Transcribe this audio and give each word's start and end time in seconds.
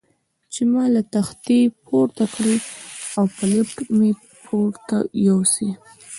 چې 0.53 0.61
ما 0.71 0.83
له 0.95 1.01
تختې 1.13 1.59
پورته 1.85 2.25
کړي 2.33 2.55
او 3.17 3.25
په 3.35 3.43
لفټ 3.51 3.73
کې 3.77 3.83
مې 3.97 4.11
پورته 4.43 4.97
یوسي. 5.27 5.69